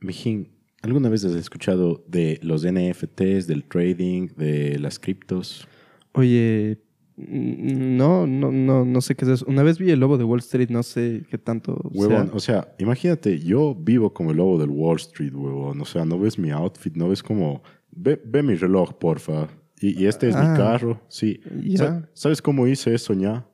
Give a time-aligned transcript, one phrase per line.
[0.00, 0.48] Mijín,
[0.82, 5.66] ¿alguna vez has escuchado de los NFTs, del trading, de las criptos?
[6.12, 6.78] Oye,
[7.16, 9.46] no, no, no, no sé qué es eso.
[9.46, 11.78] Una vez vi el lobo de Wall Street, no sé qué tanto.
[11.92, 12.34] Huevón, sea.
[12.36, 15.80] o sea, imagínate, yo vivo como el lobo del Wall Street, huevón.
[15.80, 17.62] O sea, no ves mi outfit, no ves como...
[17.92, 19.48] Ve, ve mi reloj, porfa.
[19.80, 20.50] Y, y este es Ah.
[20.52, 21.40] mi carro, sí.
[21.76, 23.46] Sa- ¿Sabes cómo hice eso, ya?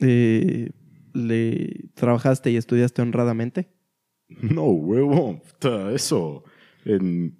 [0.00, 0.70] Eh,
[1.14, 3.68] ¿Le trabajaste y estudiaste honradamente?
[4.28, 6.44] No, puta, eso.
[6.84, 7.36] En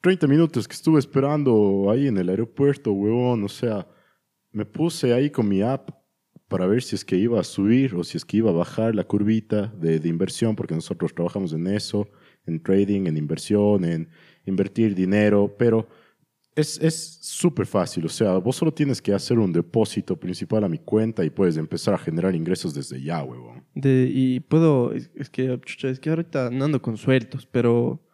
[0.00, 3.86] 30 minutos que estuve esperando ahí en el aeropuerto, huevón, o sea,
[4.52, 5.90] me puse ahí con mi app
[6.48, 8.94] para ver si es que iba a subir o si es que iba a bajar
[8.94, 12.08] la curvita de, de inversión, porque nosotros trabajamos en eso,
[12.46, 14.08] en trading, en inversión, en
[14.46, 15.88] invertir dinero, pero
[16.56, 20.68] es es súper fácil, o sea, vos solo tienes que hacer un depósito principal a
[20.68, 23.64] mi cuenta y puedes empezar a generar ingresos desde ya, huevón.
[23.74, 28.04] De, y puedo, es, es que, es que ahorita no ando con sueltos, pero,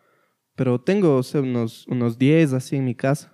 [0.54, 3.32] pero tengo o sea, unos, unos 10 así en mi casa.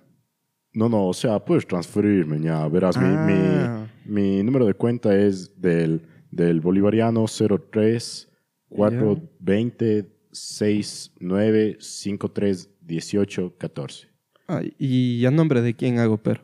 [0.73, 2.67] No, no, o sea, puedes transferirme ya.
[2.67, 3.87] Verás, mi- Ah.
[4.05, 8.29] mi, mi número de cuenta es del, del bolivariano 03
[8.69, 14.07] 420 69 53 18 14.
[14.47, 16.41] Ah, ¿Y a nombre de quién hago, pero?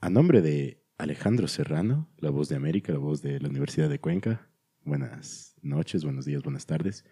[0.00, 3.98] A nombre de Alejandro Serrano, la voz de América, la voz de la Universidad de
[3.98, 4.48] Cuenca.
[4.84, 7.04] Buenas noches, buenos días, buenas tardes.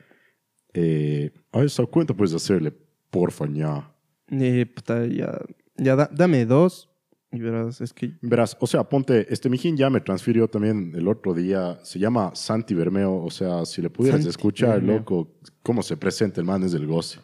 [0.74, 2.72] Eh, a esa cuenta puedes hacerle,
[3.10, 3.92] porfa, ya.
[4.28, 5.38] Eh, puta, ya,
[5.76, 6.88] ya da- dame dos
[7.32, 11.06] y verás, es que Verás, o sea, ponte, este Mijín ya me transfirió también el
[11.08, 14.98] otro día, se llama Santi Bermeo, o sea, si le pudieras Santi escuchar, Bermeo.
[14.98, 17.20] loco, cómo se presenta el man es del goce.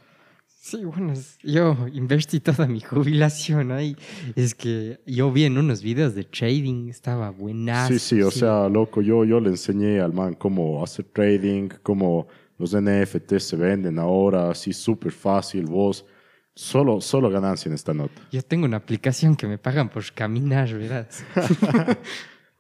[0.69, 1.14] Sí, bueno,
[1.45, 3.95] yo invertí toda mi jubilación ahí.
[4.34, 7.92] Es que yo vi en unos videos de trading, estaba buenazo.
[7.92, 12.27] sí, sí, o sea, loco, yo, yo le enseñé al man cómo hacer trading, cómo
[12.59, 16.05] los NFT se venden ahora, así súper fácil, vos,
[16.53, 18.20] solo, solo ganancia en esta nota.
[18.33, 21.09] Yo tengo una aplicación que me pagan por caminar, ¿verdad?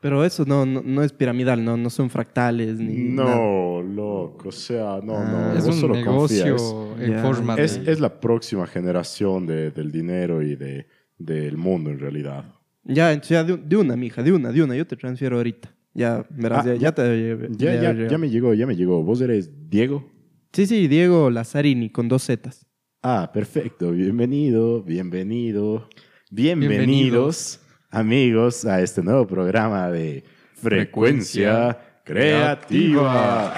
[0.06, 3.38] Pero eso no, no, no es piramidal, no, no son fractales ni nada.
[3.38, 7.00] No, loco, o sea, no, Ah, no, es vos un solo negocio confías.
[7.00, 7.90] en Ya, forma Es, de...
[7.90, 10.86] es la próxima generación de- del dinero y de,
[11.18, 12.44] del mundo en realidad.
[12.84, 15.74] Ya, entonces ya de, de una, mija, de una, de una, yo te transfiero ahorita.
[15.92, 17.48] Ya, verás, Ah, ya, ya- ya te...
[17.58, 19.02] Ya, ya, ya me llegó, ya me llegó.
[19.02, 20.08] ¿Vos eres Diego?
[20.52, 22.64] Sí, sí, Diego Lazzarini con dos Zetas.
[23.02, 23.90] Ah, perfecto.
[23.90, 25.88] Bienvenido, bienvenido.
[26.30, 27.60] Bienvenidos,
[27.96, 33.54] amigos, a este nuevo programa de Frecuencia Creativa.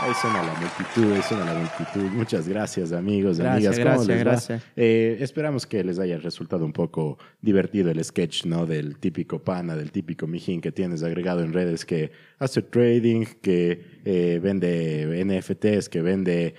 [0.00, 2.10] Ahí suena la multitud, ahí suena la multitud.
[2.12, 3.78] Muchas gracias, amigos, Gracias, amigas.
[3.78, 4.30] ¿Cómo gracias, les va?
[4.30, 4.62] gracias.
[4.74, 8.66] Eh, esperamos que les haya resultado un poco divertido el sketch, ¿no?
[8.66, 12.10] Del típico pana, del típico mijín que tienes agregado en redes que
[12.40, 16.54] hace trading, que eh, vende NFTs, que vende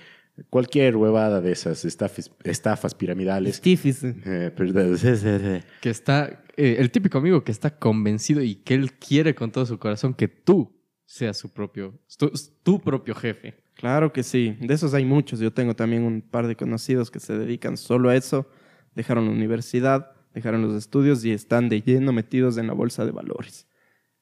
[0.50, 3.56] cualquier huevada de esas estafas, estafas piramidales.
[3.56, 4.04] Stifis.
[4.04, 4.96] Eh, perdón.
[5.80, 9.66] que está, eh, el típico amigo que está convencido y que él quiere con todo
[9.66, 12.32] su corazón que tú seas su propio, tu,
[12.62, 13.54] tu propio jefe.
[13.74, 15.38] Claro que sí, de esos hay muchos.
[15.38, 18.48] Yo tengo también un par de conocidos que se dedican solo a eso.
[18.94, 23.12] Dejaron la universidad, dejaron los estudios y están de lleno metidos en la bolsa de
[23.12, 23.66] valores.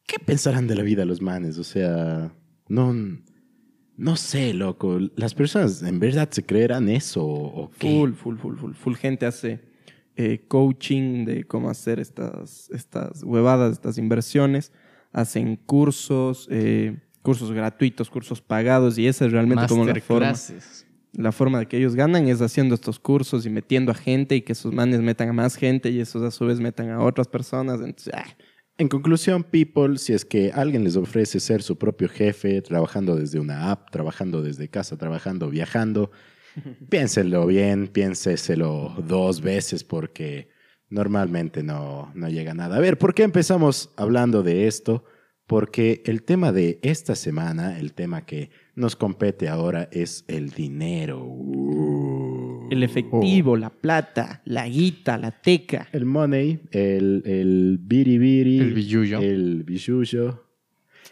[0.06, 1.56] ¿Qué pensarán de la vida los manes?
[1.58, 2.34] O sea,
[2.68, 2.94] no,
[3.96, 4.98] no sé, loco.
[5.16, 7.88] Las personas en verdad se creerán eso o qué?
[7.88, 8.72] Full, full, full, full.
[8.72, 9.60] Full gente hace
[10.16, 14.72] eh, coaching de cómo hacer estas, estas huevadas, estas inversiones.
[15.12, 20.34] Hacen cursos, eh, cursos gratuitos, cursos pagados y esa es realmente como la forma.
[21.12, 24.42] La forma de que ellos ganan es haciendo estos cursos y metiendo a gente y
[24.42, 27.28] que esos manes metan a más gente y esos a su vez metan a otras
[27.28, 27.76] personas.
[27.80, 28.26] Entonces, ah,
[28.76, 33.38] En conclusión, people, si es que alguien les ofrece ser su propio jefe, trabajando desde
[33.38, 36.10] una app, trabajando desde casa, trabajando, viajando,
[36.90, 40.48] piénselo bien, piénseselo dos veces porque
[40.88, 42.76] normalmente no, no llega a nada.
[42.76, 45.04] A ver, ¿por qué empezamos hablando de esto?
[45.46, 51.22] Porque el tema de esta semana, el tema que nos compete ahora es el dinero.
[51.22, 52.23] Uh.
[52.74, 55.88] El efectivo, la plata, la guita, la teca.
[55.92, 59.18] El money, el, el biribiri, El billuyo.
[59.20, 60.44] el billuyo.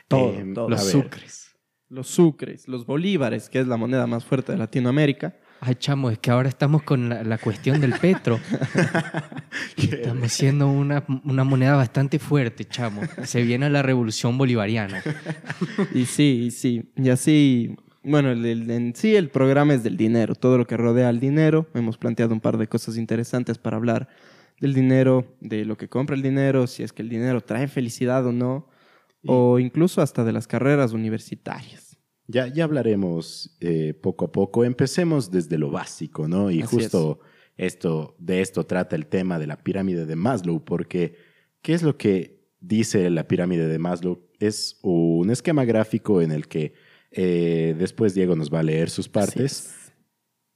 [0.09, 0.69] Todo, Em, todo.
[0.69, 1.57] Los sucres.
[1.89, 5.37] Los sucres, los bolívares, que es la moneda más fuerte de Latinoamérica.
[5.61, 8.41] Ay, chamo, es que ahora estamos con la, la cuestión del petro.
[9.77, 13.03] Estamos siendo una, una moneda bastante fuerte, chamo.
[13.25, 15.03] Se viene la revolución bolivariana.
[15.95, 16.91] Y sí, y sí.
[16.97, 20.77] Y así, bueno, el- el- en sí el programa es del dinero, todo lo que
[20.77, 21.67] rodea al dinero.
[21.75, 24.09] Hemos planteado un par de cosas interesantes para hablar
[24.61, 28.25] del dinero, de lo que compra el dinero, si es que el dinero trae felicidad
[28.27, 28.69] o no,
[29.27, 31.97] o incluso hasta de las carreras universitarias.
[32.29, 34.65] Ya, ya hablaremos eh, poco a poco.
[34.65, 36.51] Empecemos desde lo básico, ¿no?
[36.51, 37.21] Y Así justo
[37.57, 41.17] esto, de esto trata el tema de la pirámide de Maslow, porque
[41.61, 44.29] ¿qué es lo que dice la pirámide de Maslow?
[44.39, 46.75] Es un esquema gráfico en el que
[47.13, 49.75] eh, después Diego nos va a leer sus partes,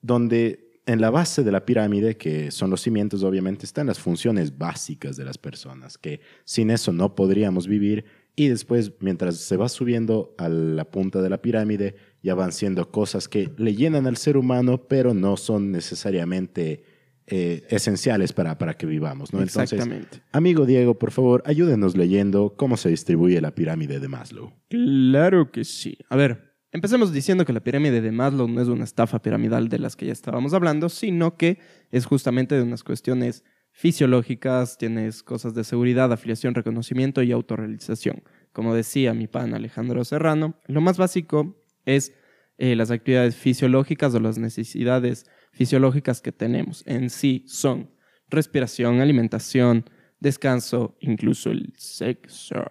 [0.00, 4.56] donde en la base de la pirámide, que son los cimientos, obviamente, están las funciones
[4.56, 8.04] básicas de las personas, que sin eso no podríamos vivir.
[8.36, 12.90] Y después, mientras se va subiendo a la punta de la pirámide, ya van siendo
[12.90, 16.84] cosas que le llenan al ser humano, pero no son necesariamente
[17.28, 19.32] eh, esenciales para, para que vivamos.
[19.32, 19.40] ¿no?
[19.40, 20.22] Entonces, Exactamente.
[20.32, 24.52] amigo Diego, por favor, ayúdenos leyendo cómo se distribuye la pirámide de Maslow.
[24.68, 25.98] Claro que sí.
[26.08, 29.80] A ver, empecemos diciendo que la pirámide de Maslow no es una estafa piramidal de
[29.80, 31.58] las que ya estábamos hablando, sino que
[31.90, 38.22] es justamente de unas cuestiones fisiológicas, tienes cosas de seguridad, afiliación, reconocimiento y autorrealización.
[38.52, 42.14] Como decía mi pan Alejandro Serrano, lo más básico es
[42.56, 45.26] eh, las actividades fisiológicas o las necesidades
[45.56, 46.82] fisiológicas que tenemos.
[46.86, 47.90] En sí son
[48.28, 49.88] respiración, alimentación,
[50.20, 52.62] descanso, incluso el sexo.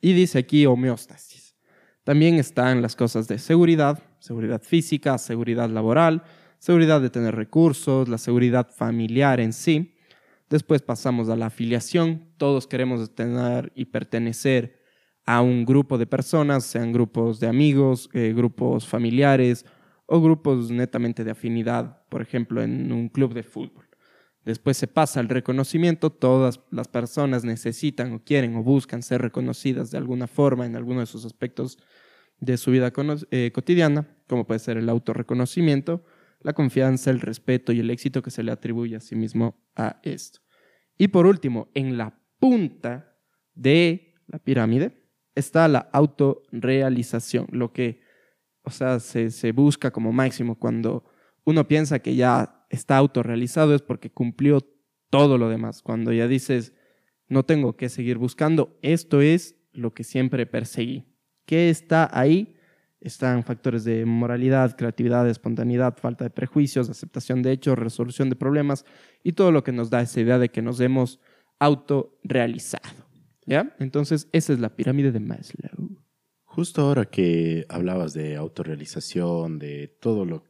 [0.00, 1.56] Y dice aquí homeostasis.
[2.02, 6.22] También están las cosas de seguridad, seguridad física, seguridad laboral,
[6.58, 9.94] seguridad de tener recursos, la seguridad familiar en sí.
[10.48, 12.32] Después pasamos a la afiliación.
[12.38, 14.80] Todos queremos tener y pertenecer
[15.26, 19.66] a un grupo de personas, sean grupos de amigos, eh, grupos familiares
[20.12, 23.88] o grupos netamente de afinidad, por ejemplo, en un club de fútbol.
[24.44, 26.10] Después se pasa al reconocimiento.
[26.10, 30.98] Todas las personas necesitan o quieren o buscan ser reconocidas de alguna forma en alguno
[30.98, 31.78] de sus aspectos
[32.40, 32.92] de su vida
[33.30, 36.04] eh, cotidiana, como puede ser el autorreconocimiento,
[36.40, 40.00] la confianza, el respeto y el éxito que se le atribuye a sí mismo a
[40.02, 40.40] esto.
[40.98, 43.16] Y por último, en la punta
[43.54, 45.04] de la pirámide
[45.36, 48.00] está la autorrealización, lo que,
[48.62, 51.04] o sea, se, busca como máximo cuando
[51.44, 54.60] uno piensa que ya está autorrealizado es porque cumplió
[55.10, 55.82] todo lo demás.
[55.82, 56.72] Cuando ya dices,
[57.28, 61.06] no tengo que seguir buscando, esto es lo que siempre perseguí.
[61.46, 62.56] ¿Qué está ahí?
[63.00, 68.84] Están factores de moralidad, creatividad, espontaneidad, falta de prejuicios, aceptación de hechos, resolución de problemas
[69.24, 71.18] y todo lo que nos da esa idea de que nos hemos
[71.58, 73.08] autorrealizado.
[73.46, 73.74] ¿Ya?
[73.80, 75.99] Entonces, esa es la pirámide de Maslow.
[76.52, 80.42] Justo ahora que hablabas de autorrealización, de todo lo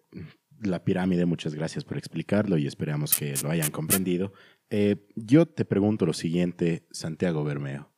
[0.63, 4.33] la pirámide, muchas gracias por explicarlo y esperamos que lo hayan comprendido.
[4.71, 7.93] Eh, yo te pregunto lo siguiente, Santiago Bermeo.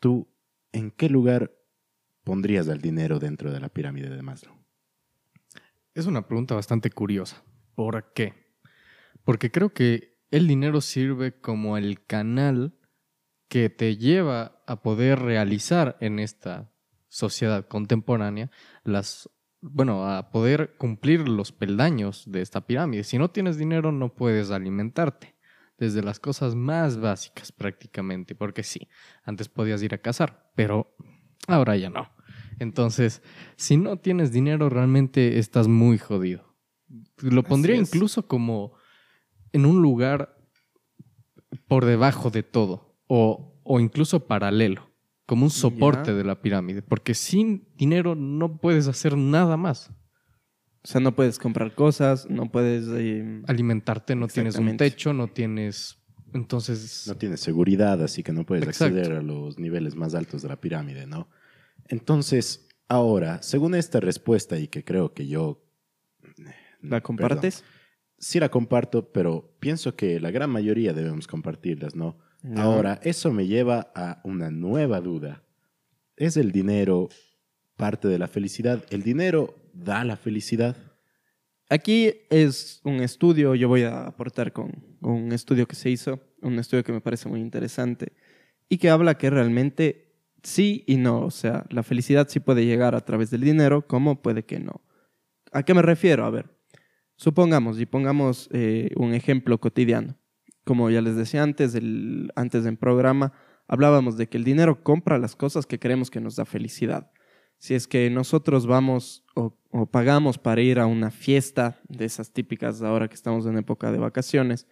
[0.00, 0.28] ¿Tú
[0.72, 1.56] en qué lugar
[2.24, 4.56] pondrías al dinero dentro de la pirámide de Maslow?
[5.94, 7.44] Es una pregunta bastante curiosa.
[7.76, 8.56] ¿Por qué?
[9.22, 12.76] Porque creo que el dinero sirve como el canal
[13.46, 16.72] que te lleva a poder realizar en esta
[17.08, 18.50] sociedad contemporánea
[18.84, 19.28] las
[19.60, 23.04] bueno, a poder cumplir los peldaños de esta pirámide.
[23.04, 25.34] Si no tienes dinero no puedes alimentarte.
[25.78, 28.88] Desde las cosas más básicas prácticamente, porque sí,
[29.24, 30.96] antes podías ir a cazar, pero
[31.48, 32.10] ahora ya no.
[32.58, 33.22] Entonces,
[33.56, 36.56] si no tienes dinero, realmente estás muy jodido.
[37.18, 38.72] Lo pondría incluso como
[39.52, 40.38] en un lugar
[41.68, 44.90] por debajo de todo, o, o incluso paralelo,
[45.26, 46.16] como un soporte Ya.
[46.16, 49.90] de la pirámide, porque sin dinero no puedes hacer nada más.
[50.84, 52.86] O sea, no puedes comprar cosas, no puedes...
[52.88, 55.98] eh, Alimentarte, no tienes un techo, no tienes...
[56.32, 58.96] Entonces, No tienes seguridad, así que no puedes Exacto.
[58.96, 61.28] acceder a los niveles más altos de la pirámide, ¿no?
[61.88, 65.64] Entonces, ahora, según esta respuesta y que creo que yo...
[66.82, 67.64] ¿La compartes?
[68.18, 72.18] sí la comparto, pero pienso que la gran mayoría debemos compartirlas, ¿no?
[72.56, 75.42] Ahora, eso me lleva a una nueva duda.
[76.16, 77.08] ¿Es el dinero
[77.76, 78.84] parte de la felicidad?
[78.90, 80.76] ¿El dinero da la felicidad?
[81.68, 86.20] Aquí es un estudio, yo voy a aportar con, con un estudio que se hizo,
[86.40, 88.12] un estudio que me parece muy interesante
[88.68, 90.06] y que habla que realmente
[90.42, 94.22] sí y no, o sea, la felicidad sí puede llegar a través del dinero, como
[94.22, 94.82] puede que no.
[95.52, 96.24] ¿A qué me refiero?
[96.24, 96.50] A ver,
[97.16, 100.16] supongamos y pongamos eh, un ejemplo cotidiano.
[100.66, 103.32] Como ya les decía antes, el, antes del programa,
[103.68, 107.12] hablábamos de que el dinero compra las cosas que creemos que nos da felicidad.
[107.58, 109.56] Si es que nosotros vamos o,
[109.92, 113.98] pagamos para ir a una fiesta de esas típicas ahora que estamos en época de
[113.98, 114.66] vacaciones,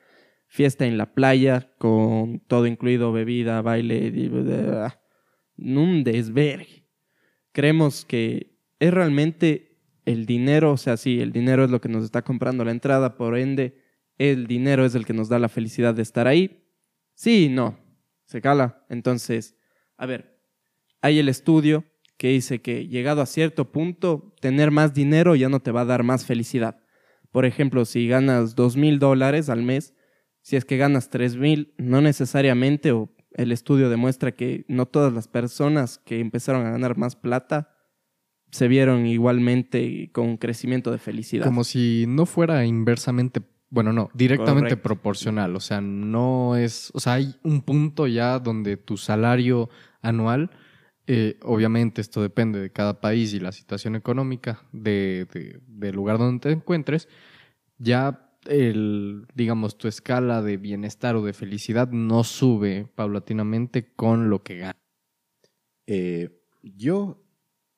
[0.48, 5.00] fiesta en la playa con todo incluido, bebida, baile, bla,
[5.58, 6.88] un desvergue.
[7.52, 12.02] Creemos que es realmente el dinero, o sea, sí, el dinero es lo que nos
[12.02, 13.83] está comprando la entrada, por ende,
[14.18, 16.64] el dinero es el que nos da la felicidad de estar ahí.
[17.14, 17.78] Sí no,
[18.26, 18.84] se cala.
[18.88, 19.56] Entonces,
[19.96, 20.40] a ver,
[21.00, 21.84] hay el estudio
[22.16, 25.86] que dice que llegado a cierto punto, tener más dinero ya no te va a
[25.86, 26.80] dar más felicidad.
[27.30, 29.94] Por ejemplo, si ganas dos mil dólares al mes,
[30.40, 35.12] si es que ganas tres mil, no necesariamente, o el estudio demuestra que no todas
[35.12, 37.70] las personas que empezaron a ganar más plata
[38.50, 41.44] se vieron igualmente con crecimiento de felicidad.
[41.44, 43.42] Como si no fuera inversamente,
[43.74, 44.82] bueno, no, directamente Correcto.
[44.82, 45.56] proporcional.
[45.56, 49.68] O sea, no es, o sea, hay un punto ya donde tu salario
[50.00, 50.50] anual,
[51.08, 56.18] eh, obviamente esto depende de cada país y la situación económica de, de- del lugar
[56.18, 57.08] donde te encuentres,
[57.78, 64.42] ya el, digamos, tu escala de bienestar o de felicidad no sube paulatinamente con lo
[64.44, 64.76] que ganas.
[65.86, 66.30] Eh,
[66.62, 67.22] yo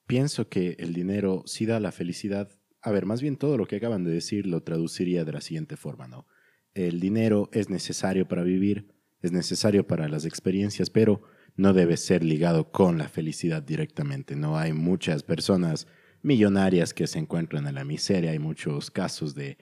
[0.07, 2.51] pienso que el dinero sí da la felicidad.
[2.87, 5.77] A ver, más bien todo lo que acaban de decir lo traduciría de la siguiente
[5.77, 6.25] forma, ¿no?
[6.73, 11.21] El dinero es necesario para vivir, es necesario para las experiencias, pero
[11.57, 14.37] no debe ser ligado con la felicidad directamente.
[14.37, 15.89] No hay muchas personas
[16.23, 18.31] millonarias que se encuentran en la miseria.
[18.31, 19.59] Hay muchos casos de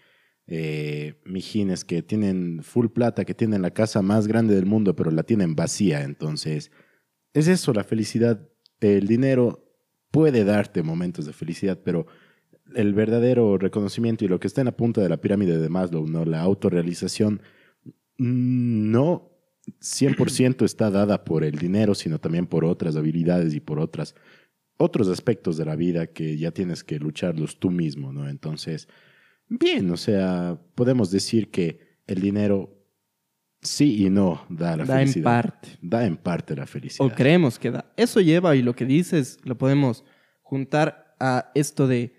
[0.46, 5.10] eh, mijines que tienen full plata, que tienen la casa más grande del mundo, pero
[5.10, 6.02] la tienen vacía.
[6.02, 6.70] Entonces,
[7.32, 8.46] es eso, la felicidad.
[8.80, 9.64] El dinero
[10.10, 12.06] puede darte momentos de felicidad, pero
[12.74, 16.06] el verdadero reconocimiento y lo que está en la punta de la pirámide de Maslow,
[16.06, 16.24] ¿no?
[16.24, 17.42] la autorrealización,
[18.18, 19.30] mm, no
[19.80, 24.14] 100% está dada por el dinero, sino también por otras habilidades y por otras,
[24.76, 28.28] otros aspectos de la vida que ya tienes que lucharlos tú mismo, ¿no?
[28.28, 28.88] Entonces,
[29.48, 32.74] bien, o sea, podemos decir que el dinero
[33.60, 35.24] sí y no da la da en felicidad.
[35.24, 35.68] parte.
[35.80, 37.06] Da en parte la felicidad.
[37.06, 37.92] O creemos que da.
[37.96, 40.04] Eso lleva, y lo que dices, lo podemos
[40.42, 42.14] juntar a esto de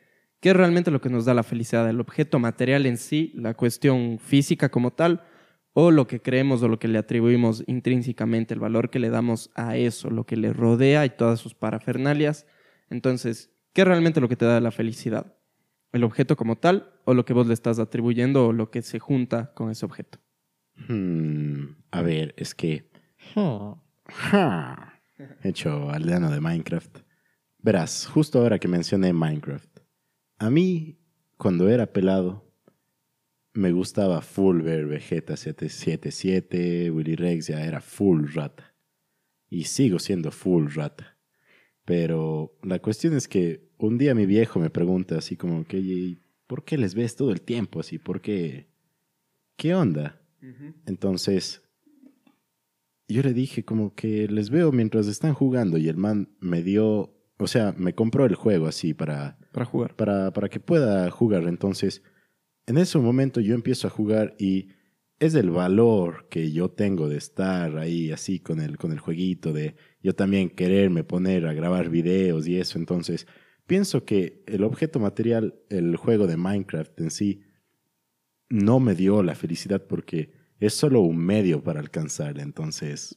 [0.46, 3.56] qué es realmente lo que nos da la felicidad, el objeto material en sí, la
[3.56, 5.24] cuestión física como tal,
[5.74, 9.50] o lo que creemos o lo que le atribuimos intrínsecamente, el valor que le damos
[9.56, 12.46] a eso, lo que le rodea y todas sus parafernalias.
[12.92, 15.36] Entonces, ¿qué es realmente lo que te da la felicidad?
[15.92, 19.00] ¿El objeto como tal o lo que vos le estás atribuyendo o lo que se
[19.00, 20.20] junta con ese objeto?
[20.88, 22.92] Hmm, a ver, es que...
[25.42, 27.00] Hecho aldeano de Minecraft.
[27.58, 29.75] Verás, justo ahora que mencioné Minecraft,
[30.38, 30.98] a mí,
[31.38, 32.46] cuando era pelado,
[33.54, 38.76] me gustaba full ver Vegeta 777, Willy Rex ya era full rata.
[39.50, 41.18] Y sigo siendo full rata.
[41.86, 46.20] Pero la cuestión es que un día mi viejo me pregunta así como que, "Oye,
[46.48, 47.98] ¿por qué les ves todo el tiempo así?
[47.98, 48.68] ¿Por qué?
[49.56, 50.22] ¿Qué onda?
[50.86, 51.64] Entonces,
[53.08, 57.15] yo le dije como que les veo mientras están jugando y el man me dio,
[57.38, 59.96] o sea, me compró el juego así para, Para jugar.
[59.96, 61.44] para, para que pueda jugar.
[61.44, 62.04] Entonces,
[62.66, 64.70] en ese momento yo empiezo a jugar y
[65.20, 69.54] es el valor que yo tengo de estar ahí así con el, con el jueguito,
[69.54, 72.78] de yo también quererme poner a grabar videos y eso.
[72.78, 73.28] Entonces,
[73.66, 77.42] pienso que el objeto material, el juego de Minecraft en sí,
[78.50, 82.40] no me dio la felicidad porque es solo un medio para alcanzar.
[82.40, 83.16] Entonces,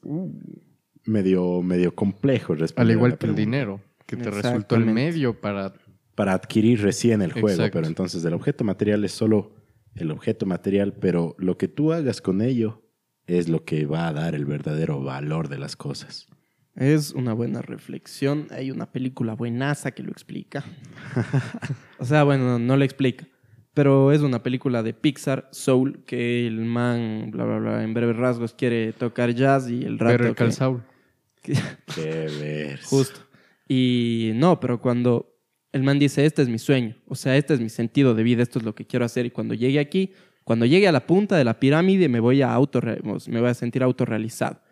[1.04, 4.86] medio, medio complejo responder Al a igual la que el dinero, que te resultó el
[4.86, 5.74] medio para...
[6.14, 7.72] para adquirir recién el juego, Exacto.
[7.74, 9.54] pero entonces el objeto material es solo
[9.94, 12.82] el objeto material, pero lo que tú hagas con ello
[13.26, 16.26] es lo que va a dar el verdadero valor de las cosas.
[16.74, 18.46] Es una buena reflexión.
[18.50, 20.64] Hay una película buenaza que lo explica.
[21.98, 23.26] o sea, bueno, no, no lo explica.
[23.74, 28.16] Pero es una película de Pixar, Soul, que el man, bla, bla, bla, en breves
[28.16, 30.82] rasgos quiere tocar jazz y el rato que- Call Saul.
[31.42, 31.52] que-
[31.94, 32.80] Qué ver.
[32.82, 33.20] Justo.
[33.68, 35.38] Y no, pero cuando
[35.72, 38.42] el man dice, este es mi sueño, o sea, este es mi sentido de vida,
[38.42, 41.36] esto es lo que quiero hacer, y cuando llegue aquí, cuando llegue a la punta
[41.36, 44.62] de la pirámide, me voy a, auto me voy a sentir autorrealizado.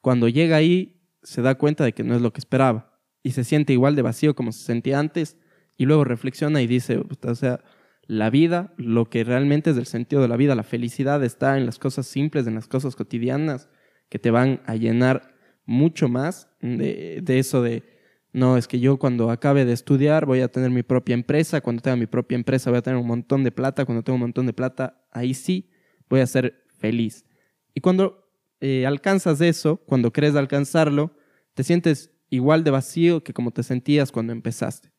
[0.00, 3.42] Cuando llega ahí, se da cuenta de que no es lo que esperaba, y se
[3.42, 5.36] siente igual de vacío como se sentía antes,
[5.76, 7.64] y luego reflexiona y dice, o sea,
[8.06, 11.66] la vida, lo que realmente es el sentido de la vida, la felicidad está en
[11.66, 13.68] las cosas simples, en las cosas cotidianas,
[14.08, 15.34] que te van a llenar
[15.64, 17.95] mucho más de, de eso de,
[18.36, 21.80] no, es que yo cuando acabe de estudiar voy a tener mi propia empresa, cuando
[21.80, 24.44] tenga mi propia empresa voy a tener un montón de plata, cuando tenga un montón
[24.44, 25.70] de plata, ahí sí
[26.10, 27.24] voy a ser feliz.
[27.72, 28.28] Y cuando
[28.60, 31.16] eh, alcanzas eso, cuando crees alcanzarlo,
[31.54, 34.92] te sientes igual de vacío que como te sentías cuando empezaste.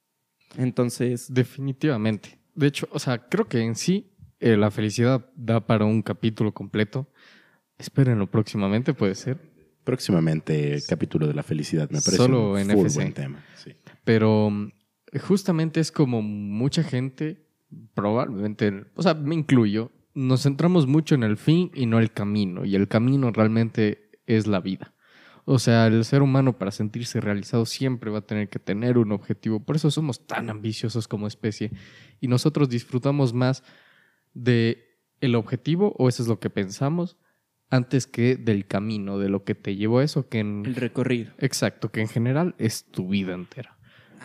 [0.57, 2.39] Entonces, Definitivamente.
[2.55, 6.55] De hecho, o sea, creo que en sí eh, la felicidad da para un capítulo
[6.55, 7.07] completo.
[7.77, 9.37] Espérenlo próximamente, puede ser.
[9.87, 13.41] Próximamente el capítulo de la felicidad me parece Solo un en buen tema.
[13.55, 13.71] sí.
[14.03, 14.71] Pero mm,
[15.21, 17.47] justamente es como mucha gente,
[17.93, 22.65] probablemente, o sea, me incluyo, nos centramos mucho en el fin y no el camino.
[22.65, 24.93] Y el camino realmente es la vida.
[25.45, 29.13] O sea, el ser humano para sentirse realizado siempre va a tener que tener un
[29.13, 29.61] objetivo.
[29.61, 31.71] Por eso somos tan ambiciosos como especie.
[32.19, 33.63] Y nosotros disfrutamos más
[34.33, 37.15] de el objetivo, o eso es lo que pensamos,
[37.69, 40.63] antes que del camino, de lo que te llevó a eso, que en...
[40.65, 41.33] El recorrido.
[41.37, 43.77] Exacto, que en general es tu vida entera.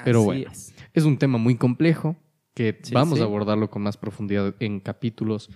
[0.05, 0.51] Pero Así bueno.
[0.51, 0.75] es.
[0.95, 2.17] Es un tema muy complejo
[2.55, 3.23] que Sí, vamos sí.
[3.23, 5.51] a abordarlo con más profundidad en capítulos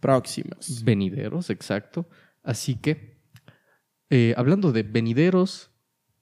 [0.00, 0.82] Próximos.
[0.84, 2.08] venideros, exacto.
[2.42, 3.20] Así que,
[4.08, 5.70] eh, hablando de venideros,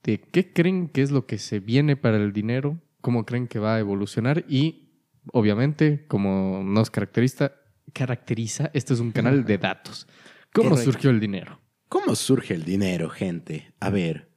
[0.03, 2.81] ¿de qué creen que es lo que se viene para el dinero?
[3.00, 4.45] ¿Cómo creen que va a evolucionar?
[4.49, 4.91] Y,
[5.33, 7.53] obviamente, como nos caracteriza,
[7.93, 10.07] caracteriza este es un canal de datos.
[10.52, 10.93] ¿Cómo Correcto.
[10.93, 11.61] surgió el dinero?
[11.88, 13.73] ¿Cómo surge el dinero, gente?
[13.81, 14.31] A ver,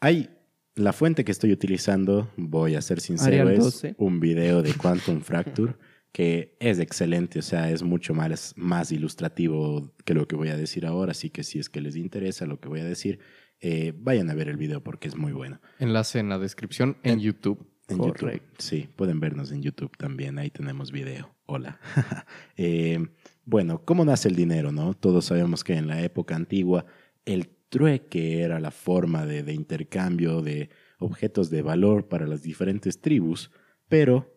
[0.00, 0.30] hay
[0.74, 3.94] la fuente que estoy utilizando, voy a ser sincero, es 12.
[3.98, 5.74] un video de Quantum Fracture
[6.12, 10.56] que es excelente, o sea, es mucho más, más ilustrativo que lo que voy a
[10.56, 13.20] decir ahora, así que si es que les interesa lo que voy a decir,
[13.60, 15.60] eh, vayan a ver el video porque es muy bueno.
[15.78, 17.69] Enlace en la descripción en YouTube.
[17.90, 17.98] En.
[17.98, 18.40] YouTube.
[18.58, 20.38] Sí, pueden vernos en YouTube también.
[20.38, 21.34] Ahí tenemos video.
[21.46, 21.78] Hola.
[22.56, 22.98] Eh,
[23.46, 24.70] bueno, ¿cómo nace el dinero?
[24.70, 24.92] no?
[24.92, 26.84] Todos sabemos que en la época antigua
[27.24, 30.68] el trueque era la forma de, de intercambio de
[30.98, 33.50] objetos de valor para las diferentes tribus,
[33.88, 34.30] pero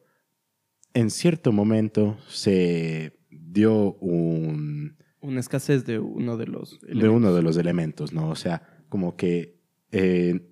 [0.93, 6.79] en cierto momento se dio un, Una escasez de uno de los.
[6.81, 8.29] de uno de los elementos, ¿no?
[8.29, 9.59] O sea, como que
[9.91, 10.49] eh,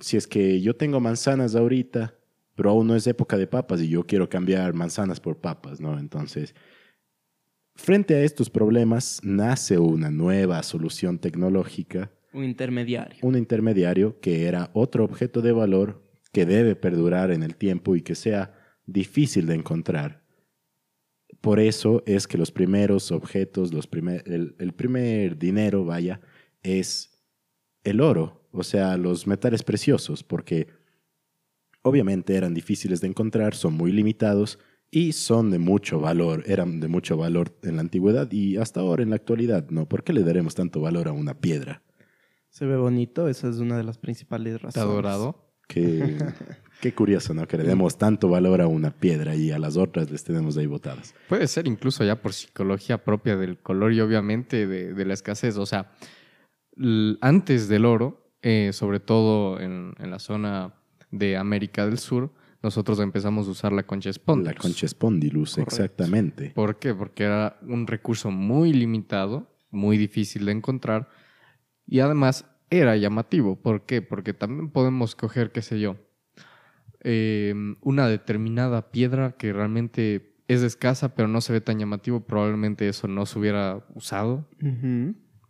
[0.00, 2.14] si es que yo tengo manzanas ahorita,
[2.54, 5.98] pero aún no es época de papas y yo quiero cambiar manzanas por papas, ¿no?
[5.98, 6.54] Entonces,
[7.74, 13.18] frente a estos problemas nace una nueva solución tecnológica, Un intermediario.
[13.22, 18.02] un intermediario que era otro objeto de valor que debe perdurar en el tiempo y
[18.02, 18.54] que sea
[18.86, 20.22] difícil de encontrar.
[21.40, 26.20] Por eso es que los primeros objetos, los primer, el, el primer dinero, vaya,
[26.62, 27.22] es
[27.84, 30.68] el oro, o sea, los metales preciosos, porque
[31.82, 34.58] obviamente eran difíciles de encontrar, son muy limitados
[34.90, 39.02] y son de mucho valor, eran de mucho valor en la antigüedad y hasta ahora
[39.02, 39.88] en la actualidad, ¿no?
[39.88, 41.82] ¿Por qué le daremos tanto valor a una piedra?
[42.50, 44.76] Se ve bonito, esa es una de las principales razones.
[44.76, 45.48] ¿Está dorado?
[45.66, 46.18] Qué,
[46.82, 47.48] qué curioso, ¿no?
[47.48, 50.66] Que le demos tanto valor a una piedra y a las otras les tenemos ahí
[50.66, 51.14] botadas.
[51.30, 55.56] Puede ser incluso ya por psicología propia del color y obviamente de, de la escasez.
[55.56, 55.90] O sea,
[57.22, 60.74] antes del oro, eh, sobre todo en, en la zona
[61.12, 64.56] de América del Sur, nosotros empezamos a usar la concha La spondylus.
[64.58, 65.62] concha Correcto.
[65.62, 66.50] exactamente.
[66.50, 66.94] ¿Por qué?
[66.94, 71.08] Porque era un recurso muy limitado, muy difícil de encontrar
[71.86, 73.56] y además era llamativo.
[73.56, 74.00] ¿Por qué?
[74.02, 75.96] Porque también podemos coger, qué sé yo,
[77.04, 82.88] eh, una determinada piedra que realmente es escasa pero no se ve tan llamativo, probablemente
[82.88, 84.48] eso no se hubiera usado.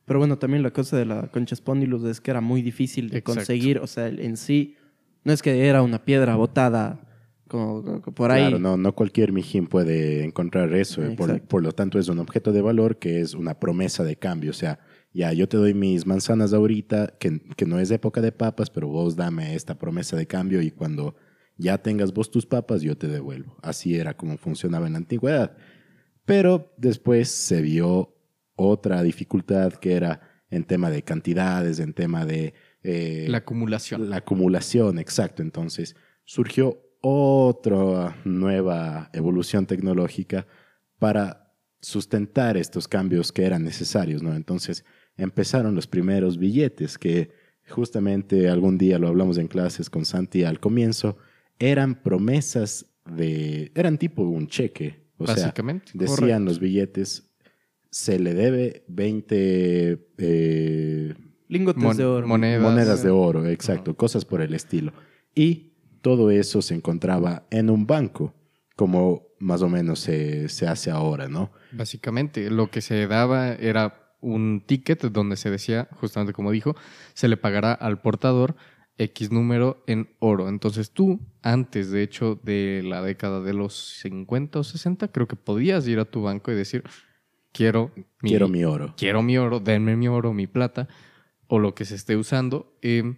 [0.05, 3.19] Pero bueno, también la cosa de la concha spondylus es que era muy difícil de
[3.19, 3.39] Exacto.
[3.41, 3.79] conseguir.
[3.79, 4.77] O sea, en sí,
[5.25, 7.01] no es que era una piedra botada
[7.49, 8.43] como, como por ahí.
[8.43, 11.03] Claro, no, no cualquier mijín puede encontrar eso.
[11.05, 14.17] eh, Por, por lo tanto, es un objeto de valor que es una promesa de
[14.17, 14.51] cambio.
[14.51, 14.79] O sea,
[15.13, 18.89] ya yo te doy mis manzanas ahorita, que, que no es época de papas, pero
[18.89, 21.15] vos dame esta promesa de cambio y cuando
[21.59, 23.57] ya tengas vos tus papas, yo te devuelvo.
[23.63, 25.55] Así era como funcionaba en la antigüedad.
[26.25, 28.17] Pero después se vio
[28.57, 32.55] otra dificultad que era en tema de cantidades, en tema de...
[32.83, 34.11] eh, La acumulación.
[34.11, 35.43] la acumulación, exacto.
[35.43, 40.47] Entonces surgió otra nueva evolución tecnológica
[40.99, 44.35] para sustentar estos cambios que eran necesarios, ¿no?
[44.35, 44.85] Entonces
[45.17, 47.31] empezaron los primeros billetes que
[47.69, 51.17] justamente algún día lo hablamos en clases con Santi al comienzo,
[51.59, 55.91] eran promesas de, eran tipo un cheque, o sea, básicamente.
[55.95, 57.31] decían los billetes,
[57.91, 61.15] se le debe 20 eh,
[61.53, 62.27] Lingotes Mon- de oro.
[62.27, 62.63] monedas.
[62.63, 64.93] monedas de oro, exacto, cosas por el estilo.
[65.35, 68.35] Y todo eso se encontraba en un banco,
[68.77, 71.51] como más o menos se, se hace ahora, ¿no?
[71.73, 76.75] Básicamente, lo que se daba era un ticket donde se decía, justamente como dijo,
[77.13, 78.55] se le pagará al portador
[78.99, 80.49] X número en oro.
[80.49, 85.35] Entonces tú, antes de hecho de la década de los 50 o 60, creo que
[85.37, 86.85] podías ir a tu banco y decir,
[87.53, 87.91] quiero
[88.23, 88.95] mi, Quiero mi oro.
[88.97, 90.89] quiero mi oro, denme mi oro, mi plata,
[91.55, 93.15] o lo que se esté usando, eh,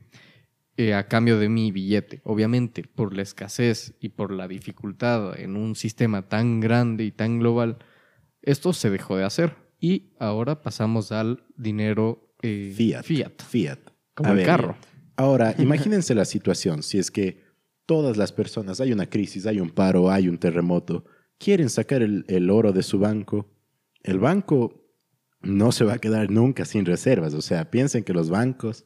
[0.77, 2.21] eh, a cambio de mi billete.
[2.25, 7.39] Obviamente, por la escasez y por la dificultad en un sistema tan grande y tan
[7.39, 7.79] global,
[8.43, 9.55] esto se dejó de hacer.
[9.79, 13.05] Y ahora pasamos al dinero eh, Fiat.
[13.05, 13.79] fiat, Fiat.
[14.15, 14.77] como A el ver, carro.
[15.15, 17.41] Ahora, imagínense la situación, si es que
[17.87, 21.05] todas las personas, hay una crisis, hay un paro, hay un terremoto,
[21.39, 23.49] quieren sacar el, el oro de su banco,
[24.03, 24.84] el banco
[25.45, 27.35] no se va a quedar nunca sin reservas.
[27.35, 28.85] O sea, piensen que los bancos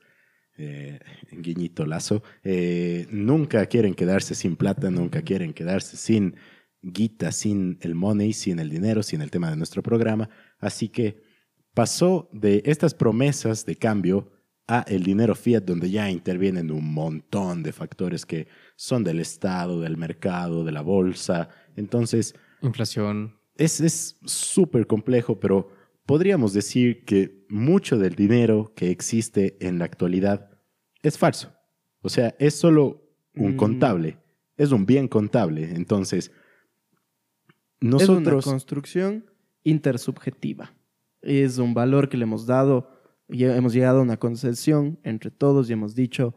[0.61, 0.99] eh,
[1.31, 6.35] guiñito lazo, eh, nunca quieren quedarse sin plata, nunca quieren quedarse sin
[6.83, 10.29] guita, sin el money, sin el dinero, sin el tema de nuestro programa.
[10.59, 11.23] Así que
[11.75, 14.33] pasó de estas promesas de cambio
[14.67, 19.81] a el dinero fiat, donde ya intervienen un montón de factores que son del Estado,
[19.81, 21.51] del mercado, de la bolsa.
[21.77, 23.39] Entonces, Inflación.
[23.57, 25.78] es súper complejo, pero
[26.09, 30.49] podríamos decir que mucho del dinero que existe en la actualidad
[31.03, 31.53] es falso.
[32.01, 33.03] O sea, es solo
[33.35, 33.57] un Mm.
[33.57, 34.17] contable,
[34.57, 35.75] es un bien contable.
[35.75, 36.31] Entonces,
[37.81, 38.45] Es una nosotros...
[38.47, 39.27] construcción
[39.65, 40.73] intersubjetiva.
[41.21, 42.89] Es un valor que le hemos dado,
[43.29, 46.35] y hemos llegado a una concesión entre todos y hemos dicho,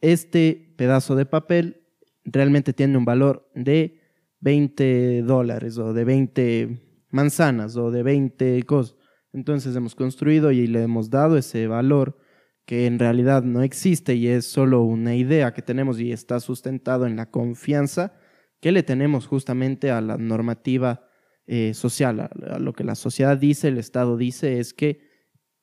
[0.00, 1.82] este pedazo de papel
[2.24, 3.98] realmente tiene un valor de
[4.38, 6.78] 20 dólares o de 20
[7.10, 8.97] manzanas o de 20 cosas.
[9.32, 12.18] Entonces hemos construido y le hemos dado ese valor
[12.64, 17.06] que en realidad no existe y es solo una idea que tenemos y está sustentado
[17.06, 18.14] en la confianza
[18.60, 21.08] que le tenemos justamente a la normativa
[21.46, 25.00] eh, social, a, a lo que la sociedad dice, el Estado dice, es que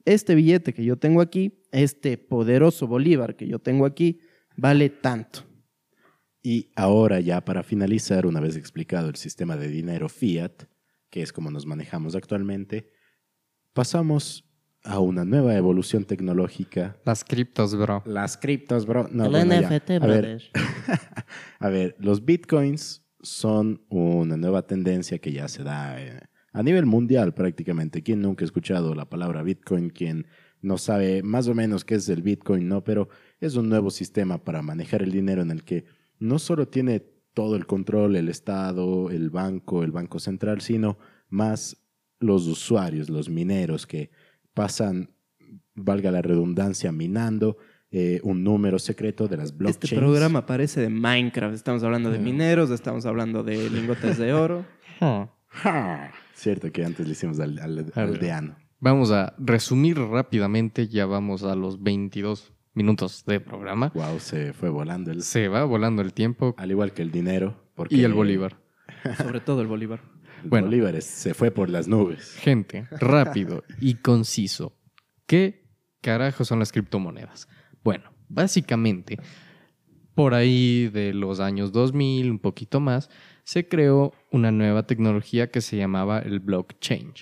[0.05, 4.19] este billete que yo tengo aquí, este poderoso bolívar que yo tengo aquí,
[4.55, 5.43] vale tanto.
[6.41, 10.65] Y ahora ya para finalizar, una vez explicado el sistema de dinero fiat,
[11.09, 12.91] que es como nos manejamos actualmente,
[13.75, 14.45] pasamos
[14.83, 16.95] a una nueva evolución tecnológica.
[17.03, 18.01] Las criptos, bro.
[18.05, 19.09] Las criptos, bro.
[19.11, 19.61] No, el bueno.
[19.61, 20.43] NFT, A ver, brother.
[21.59, 26.21] A ver, los bitcoins son una nueva tendencia que ya se da eh,
[26.53, 28.01] a nivel mundial prácticamente.
[28.01, 29.89] ¿Quién nunca ha escuchado la palabra bitcoin?
[29.89, 30.27] ¿Quién
[30.61, 32.69] no sabe más o menos qué es el bitcoin?
[32.69, 33.09] No, pero
[33.41, 35.83] es un nuevo sistema para manejar el dinero en el que
[36.17, 37.01] no solo tiene
[37.33, 41.84] todo el control el Estado, el banco, el Banco Central, sino más
[42.19, 44.09] los usuarios, los mineros que
[44.53, 45.11] pasan,
[45.73, 47.57] valga la redundancia, minando
[47.91, 49.85] eh, un número secreto de las blockchains.
[49.85, 51.53] Este programa parece de Minecraft.
[51.55, 54.65] Estamos hablando de mineros, estamos hablando de lingotes de oro.
[56.33, 58.57] Cierto que antes le hicimos al, al, aldeano.
[58.79, 63.91] Vamos a resumir rápidamente, ya vamos a los 22 minutos de programa.
[63.95, 65.23] Wow, se fue volando el...
[65.23, 67.55] Se va volando el tiempo Al igual que el dinero.
[67.75, 68.57] Porque y el bolívar.
[69.17, 70.01] Sobre todo el bolívar.
[70.49, 70.67] Bueno.
[70.67, 72.35] bolívar es- se fue por las nubes.
[72.35, 74.77] Gente, rápido y conciso.
[75.25, 75.65] ¿Qué
[76.01, 77.47] carajos son las criptomonedas?
[77.83, 79.17] Bueno, básicamente,
[80.13, 83.09] por ahí de los años 2000, un poquito más,
[83.43, 87.13] se creó una nueva tecnología que se llamaba el blockchain.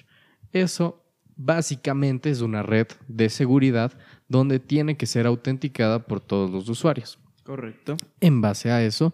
[0.51, 1.03] Eso
[1.35, 7.19] básicamente es una red de seguridad donde tiene que ser autenticada por todos los usuarios.
[7.43, 7.97] Correcto.
[8.21, 9.13] En base a eso,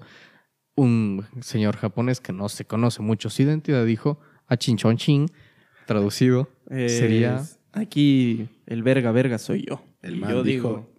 [0.80, 5.28] un señor japonés que no se conoce mucho su identidad dijo a Chinchon Chin,
[5.86, 9.84] traducido, sería Aquí el verga verga soy yo.
[10.02, 10.90] El Y man yo dijo, digo,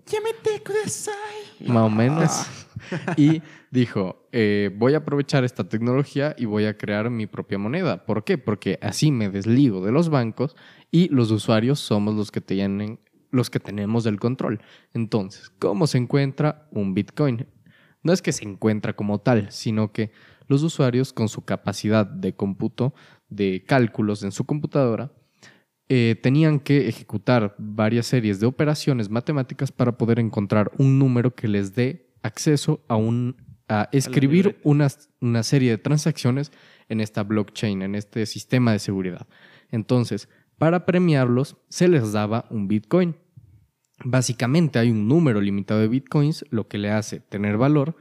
[1.67, 2.47] más o menos.
[3.17, 8.07] Y dijo, eh, voy a aprovechar esta tecnología y voy a crear mi propia moneda.
[8.07, 8.39] ¿Por qué?
[8.39, 10.57] Porque así me desligo de los bancos
[10.91, 12.99] y los usuarios somos los que tienen
[13.31, 14.61] los que tenemos el control.
[14.95, 17.47] Entonces, ¿cómo se encuentra un Bitcoin?
[18.03, 20.11] No es que se encuentra como tal, sino que
[20.49, 22.95] los usuarios con su capacidad de cómputo,
[23.29, 25.13] de cálculos en su computadora,
[25.89, 31.49] eh, tenían que ejecutar varias series de operaciones matemáticas para poder encontrar un número que
[31.49, 33.37] les dé acceso a un
[33.71, 34.89] a escribir una,
[35.21, 36.51] una serie de transacciones
[36.89, 39.29] en esta blockchain, en este sistema de seguridad.
[39.71, 43.17] Entonces, para premiarlos, se les daba un Bitcoin.
[44.05, 47.97] Básicamente hay un número limitado de Bitcoins, lo que le hace tener valor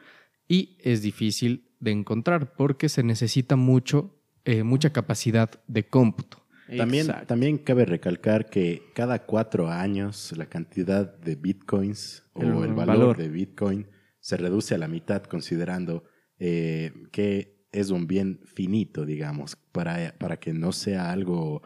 [0.48, 6.46] y es difícil de encontrar porque se necesita mucho, eh, mucha capacidad de cómputo.
[6.78, 12.74] También, también cabe recalcar que cada cuatro años la cantidad de bitcoins o El el,
[12.74, 13.18] valor, valor.
[13.18, 13.88] de bitcoin
[14.20, 16.04] se reduce a la mitad considerando
[16.38, 21.62] eh, que es un bien finito, digamos, para, para que no sea algo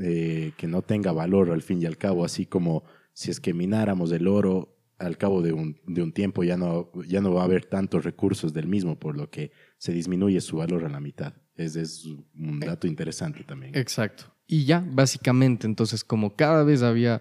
[0.00, 2.84] eh, que no tenga valor al fin y al cabo, así como
[3.20, 6.90] si es que mináramos el oro, al cabo de un, de un tiempo ya no,
[7.06, 10.56] ya no va a haber tantos recursos del mismo, por lo que se disminuye su
[10.56, 11.34] valor a la mitad.
[11.54, 13.76] Ese es un dato interesante también.
[13.76, 14.24] Exacto.
[14.46, 17.20] Y ya, básicamente, entonces, como cada vez había,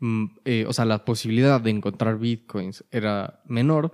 [0.00, 3.92] mm, eh, o sea, la posibilidad de encontrar bitcoins era menor,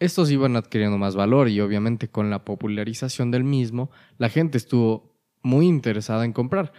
[0.00, 5.16] estos iban adquiriendo más valor y obviamente con la popularización del mismo, la gente estuvo
[5.44, 6.72] muy interesada en comprar.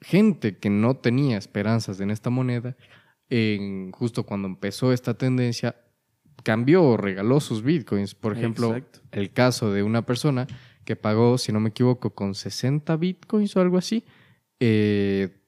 [0.00, 2.76] Gente que no tenía esperanzas en esta moneda,
[3.30, 5.76] en- justo cuando empezó esta tendencia,
[6.42, 8.14] cambió o regaló sus bitcoins.
[8.14, 9.00] Por ejemplo, Exacto.
[9.12, 10.46] el caso de una persona
[10.84, 14.04] que pagó, si no me equivoco, con 60 bitcoins o algo así,
[14.60, 15.40] eh,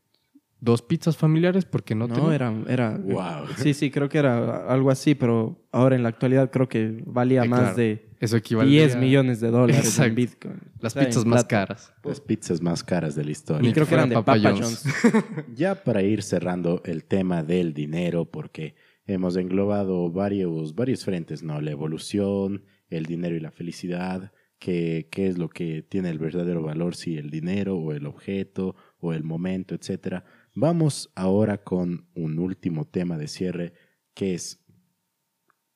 [0.61, 2.35] dos pizzas familiares porque no, No, tenía.
[2.35, 2.97] era, era...
[2.99, 3.47] Wow.
[3.57, 7.45] Sí, sí, creo que era algo así, pero ahora en la actualidad creo que valía
[7.45, 7.77] Eh, más claro.
[7.77, 10.09] de Eso equivale 10 millones de dólares Exacto.
[10.09, 10.61] en Bitcoin.
[10.81, 11.49] Las O sea, en pizzas más plata.
[11.67, 11.95] caras.
[12.03, 13.69] Las pizzas más caras de la historia.
[13.69, 14.85] Y creo que que eran de Papa Papa John's.
[15.55, 18.75] Ya para ir cerrando el tema del dinero, porque
[19.07, 21.61] hemos englobado varios, varios frentes, ¿no?
[21.61, 26.63] La evolución, el dinero y la felicidad, qué, qué es lo que tiene el verdadero
[26.63, 30.25] valor, si el dinero o el objeto o el momento, etcétera.
[30.55, 33.75] Vamos ahora con un último tema de cierre,
[34.15, 34.61] que es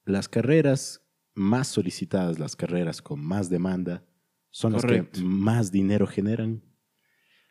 [0.05, 1.02] las carreras
[1.35, 4.05] más solicitadas, las carreras con más demanda,
[4.51, 5.21] son las Correcto.
[5.21, 6.62] que más dinero generan.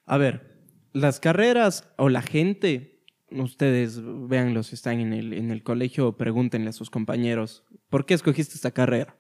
[0.06, 5.64] A ver, las carreras o la gente, ustedes véanlo si están en el, en el
[5.64, 9.18] colegio, pregúntenle a sus compañeros, ¿por qué escogiste esta carrera?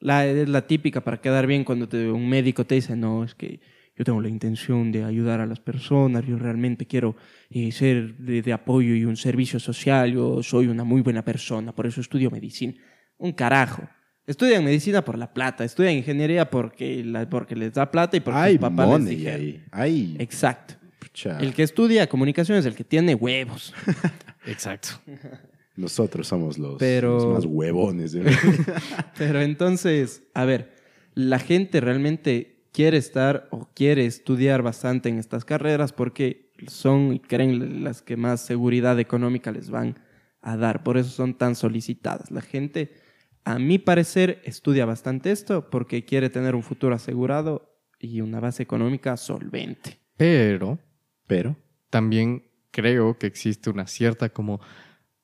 [0.00, 3.34] La, es la típica para quedar bien cuando te- un médico te dice, no, es
[3.34, 3.60] que
[3.96, 7.16] yo tengo la intención de ayudar a las personas, yo realmente quiero
[7.50, 11.74] eh, ser de, de apoyo y un servicio social, yo soy una muy buena persona,
[11.74, 12.74] por eso estudio medicina.
[13.18, 13.82] Un carajo.
[14.26, 18.38] Estudian medicina por la plata, estudian ingeniería porque, la- porque les da plata y porque
[18.38, 19.40] Hay sus papás les money dijeron.
[19.40, 19.64] ahí.
[19.72, 20.74] Hay Exacto.
[20.98, 23.72] pucha, El que estudia comunicación es el que tiene huevos.
[24.46, 24.88] Exacto.
[25.76, 28.14] Nosotros somos los, Pero- los más huevones.
[28.14, 28.22] ¿eh?
[29.18, 30.74] Pero entonces, a ver,
[31.14, 37.20] la gente realmente quiere estar o quiere estudiar bastante en estas carreras porque son y
[37.20, 39.98] creen las que más seguridad económica les van
[40.42, 40.82] a dar.
[40.82, 42.30] Por eso son tan solicitadas.
[42.30, 42.92] La gente,
[43.54, 48.62] a mi parecer, estudia bastante esto porque quiere tener un futuro asegurado y una base
[48.62, 50.00] económica solvente.
[50.16, 50.78] Pero
[51.26, 51.56] Pero
[51.90, 54.60] también creo que existe una cierta como,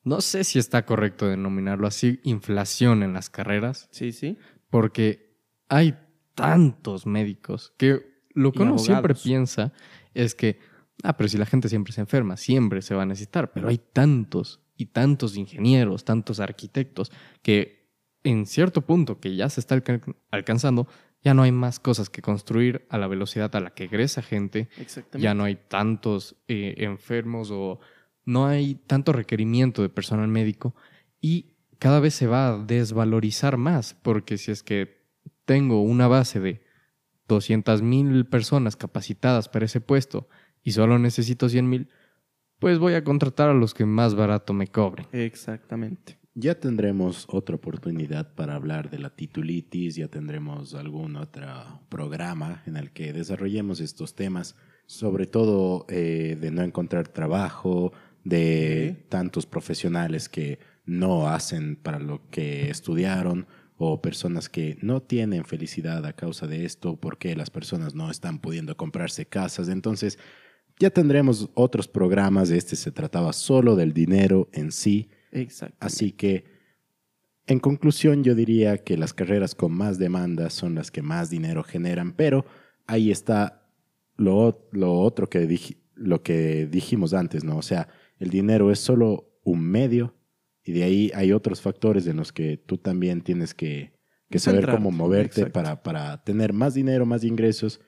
[0.03, 4.37] no sé si está correcto denominarlo así, inflación en las carreras, Sí, sí.
[4.69, 5.37] porque
[5.69, 5.95] hay
[6.33, 8.01] tantos médicos que
[8.33, 9.71] lo que Y uno siempre piensa
[10.13, 10.59] es que,
[11.03, 13.77] ah, pero si la gente siempre se enferma, siempre se va a necesitar, pero hay
[13.77, 17.11] tantos y tantos ingenieros, tantos arquitectos,
[17.41, 17.84] que
[18.25, 20.87] en cierto punto que ya se está alca- alcanzando,
[21.23, 24.67] ya no hay más cosas que construir a la velocidad a la que egresa gente,
[24.77, 25.23] Exactamente.
[25.23, 27.79] ya no hay tantos eh, enfermos o
[28.25, 30.75] no hay tanto requerimiento de personal médico
[31.21, 35.05] y cada vez se va a desvalorizar más porque si es que
[35.45, 36.61] tengo una base de
[37.27, 40.27] 200 mil personas capacitadas para ese puesto
[40.63, 41.89] y solo necesito 100 mil,
[42.59, 45.07] pues voy a contratar a los que más barato me cobren.
[45.11, 46.17] Exactamente.
[46.35, 52.75] Ya tendremos otra oportunidad para hablar de la titulitis, ya tendremos algún otro programa en
[52.75, 57.93] el que desarrollemos estos temas, sobre todo eh, de no encontrar trabajo,
[58.25, 65.45] de tantos profesionales que no hacen para lo que estudiaron o personas que no tienen
[65.45, 69.69] felicidad a causa de esto porque las personas no están pudiendo comprarse casas.
[69.69, 70.17] Entonces,
[70.79, 72.49] ya tendremos otros programas.
[72.49, 75.09] Este se trataba solo del dinero en sí.
[75.35, 75.77] Exacto.
[75.79, 76.45] Así que,
[77.47, 81.63] en conclusión, yo diría que las carreras con más demanda son las que más dinero
[81.63, 82.45] generan, pero
[82.87, 83.69] ahí está
[84.17, 87.57] lo, lo otro que, dij- lo que dijimos antes, ¿no?
[87.57, 90.15] O sea, el dinero es solo un medio
[90.63, 93.93] y de ahí hay otros factores en los que tú también tienes que,
[94.29, 97.79] que saber cómo moverte para, para tener más dinero, más ingresos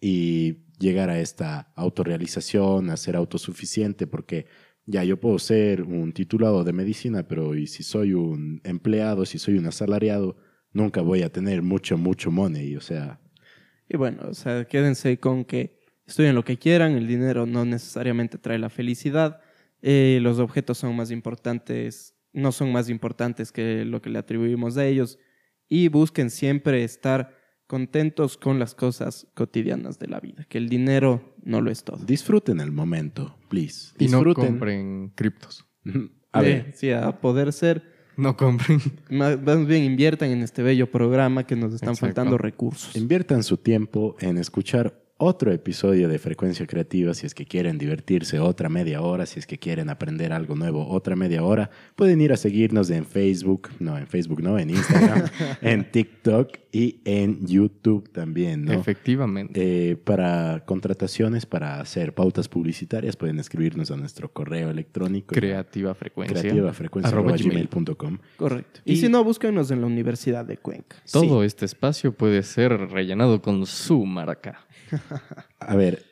[0.00, 4.46] y llegar a esta autorrealización, a ser autosuficiente, porque
[4.86, 9.38] ya yo puedo ser un titulado de medicina, pero y si soy un empleado, si
[9.38, 10.36] soy un asalariado,
[10.72, 12.76] nunca voy a tener mucho, mucho money.
[12.76, 13.20] O sea,
[13.88, 18.38] Y bueno, o sea, quédense con que estudien lo que quieran, el dinero no necesariamente
[18.38, 19.40] trae la felicidad,
[19.82, 24.76] eh, los objetos son más importantes, no son más importantes que lo que le atribuimos
[24.76, 25.18] a ellos,
[25.68, 31.34] y busquen siempre estar contentos con las cosas cotidianas de la vida, que el dinero
[31.42, 32.04] no lo es todo.
[32.04, 33.92] disfruten el momento, please.
[33.98, 34.44] Y no Disfruten.
[34.46, 35.66] compren criptos.
[36.32, 37.82] a Eh, ver, sí, a poder ser,
[38.16, 38.80] No compren.
[39.10, 42.06] más, más bien inviertan en este bello programa que nos están Exacto.
[42.06, 42.94] faltando recursos.
[42.96, 48.40] inviertan su tiempo en escuchar otro episodio de Frecuencia Creativa si es que quieren divertirse
[48.40, 51.70] otra media hora, si es que quieren aprender algo nuevo otra media hora.
[51.94, 55.28] Pueden ir a seguirnos en Facebook, no, en Facebook no, en Instagram,
[55.62, 58.72] en TikTok y en YouTube también, ¿no?
[58.72, 59.90] Efectivamente.
[59.92, 65.34] Eh, para contrataciones, para hacer pautas publicitarias, pueden escribirnos a nuestro correo electrónico.
[66.34, 67.12] creativa frecuencia.
[67.12, 67.68] arroba gmail.
[68.36, 68.80] Correcto.
[68.84, 70.96] Y, Y- si no, búsquenos en la Universidad de Cuenca.
[71.12, 74.66] Todo este espacio puede ser rellenado con su marca.
[75.58, 76.04] A ver,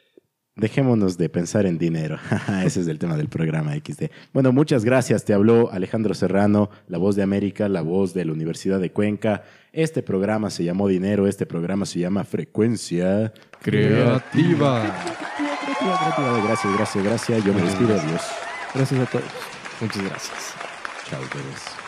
[0.57, 2.19] dejémonos de pensar en dinero.
[2.65, 4.05] Ese es el tema del programa XD.
[4.33, 5.25] Bueno, muchas gracias.
[5.25, 9.43] Te habló Alejandro Serrano, la voz de América, la voz de la Universidad de Cuenca.
[9.73, 14.83] Este programa se llamó Dinero, este programa se llama Frecuencia Creativa.
[16.47, 17.45] Gracias, gracias, gracias.
[17.45, 17.99] Yo me despido.
[17.99, 18.23] Adiós.
[18.75, 19.25] Gracias a todos.
[19.81, 20.55] Muchas gracias.
[21.09, 21.82] Chao, todos.